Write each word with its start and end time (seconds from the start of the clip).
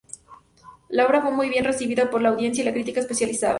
La 0.89 1.05
obra 1.05 1.21
fue 1.21 1.29
muy 1.29 1.47
bien 1.49 1.63
recibida 1.63 2.09
por 2.09 2.23
la 2.23 2.29
audiencia 2.29 2.63
y 2.63 2.65
la 2.65 2.73
crítica 2.73 3.01
especializada. 3.01 3.49